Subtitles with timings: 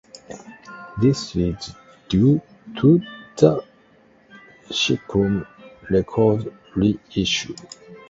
[0.99, 1.75] This is
[2.09, 2.41] due
[2.77, 3.01] to
[3.37, 3.63] the
[4.71, 5.45] Sickroom
[5.91, 7.53] Records re-issue.